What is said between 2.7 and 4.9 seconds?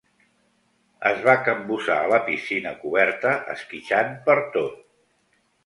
coberta, esquitxant pertot.